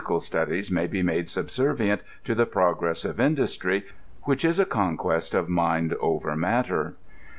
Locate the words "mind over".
5.47-6.35